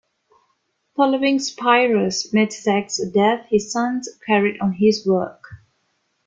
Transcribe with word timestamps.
Following 0.95 1.37
Spyros 1.37 2.33
Metaxas's 2.33 3.11
death, 3.11 3.45
his 3.51 3.71
sons 3.71 4.09
carried 4.25 4.59
on 4.59 4.73
his 4.73 5.05
work. 5.05 5.43